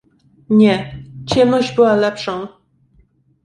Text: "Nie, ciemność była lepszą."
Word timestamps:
"Nie, 0.49 1.03
ciemność 1.25 1.75
była 1.75 1.95
lepszą." 1.95 2.47